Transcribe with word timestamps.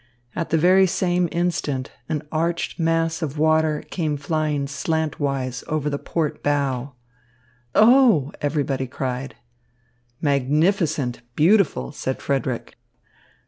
At 0.35 0.49
the 0.49 0.57
very 0.57 0.87
same 0.87 1.29
instant 1.31 1.91
an 2.09 2.23
arched 2.31 2.79
mass 2.79 3.21
of 3.21 3.37
water 3.37 3.83
came 3.91 4.17
flying 4.17 4.65
slantwise 4.65 5.63
over 5.67 5.91
the 5.91 5.99
port 5.99 6.41
bow. 6.41 6.93
"Oh!" 7.75 8.31
everybody 8.41 8.87
cried. 8.87 9.35
"Magnificent, 10.19 11.21
beautiful," 11.35 11.91
said 11.91 12.19
Frederick. 12.19 12.79